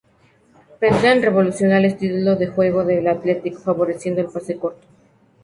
[0.79, 4.87] Pentland revolucionó el estilo de juego del Athletic, favoreciendo el pase corto.